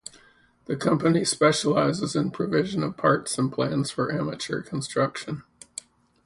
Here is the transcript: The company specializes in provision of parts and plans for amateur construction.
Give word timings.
The 0.65 0.75
company 0.75 1.23
specializes 1.23 2.15
in 2.15 2.31
provision 2.31 2.81
of 2.81 2.97
parts 2.97 3.37
and 3.37 3.53
plans 3.53 3.91
for 3.91 4.11
amateur 4.11 4.63
construction. 4.63 5.43